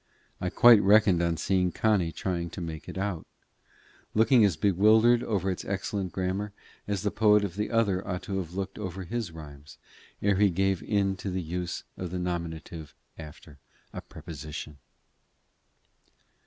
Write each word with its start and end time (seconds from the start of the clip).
I 0.41 0.49
quite 0.49 0.81
reckoned 0.81 1.21
on 1.21 1.37
seeing 1.37 1.71
Connie 1.71 2.11
trying 2.11 2.49
to 2.57 2.59
make 2.59 2.89
it 2.89 2.97
out, 2.97 3.27
looking 4.15 4.43
as 4.43 4.55
bewildered 4.57 5.21
over 5.21 5.51
its 5.51 5.63
excellent 5.63 6.11
grammar, 6.11 6.53
as 6.87 7.03
the 7.03 7.11
poet 7.11 7.43
of 7.43 7.55
the 7.55 7.69
other 7.69 8.03
ought 8.07 8.23
to 8.23 8.39
have 8.39 8.55
looked 8.55 8.79
over 8.79 9.03
his 9.03 9.29
rhymes, 9.29 9.77
ere 10.19 10.37
he 10.37 10.49
gave 10.49 10.81
in 10.81 11.17
to 11.17 11.29
the 11.29 11.43
use 11.43 11.83
of 11.97 12.09
the 12.09 12.17
nominative 12.17 12.95
after 13.19 13.59
a 13.93 14.01
preposition. 14.01 14.79